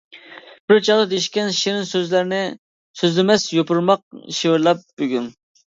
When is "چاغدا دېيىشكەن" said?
0.87-1.53